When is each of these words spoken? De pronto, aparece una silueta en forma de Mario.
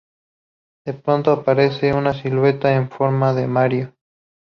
De 0.83 0.93
pronto, 0.95 1.29
aparece 1.31 1.93
una 1.93 2.15
silueta 2.19 2.73
en 2.75 2.89
forma 2.89 3.35
de 3.35 3.45
Mario. 3.45 3.93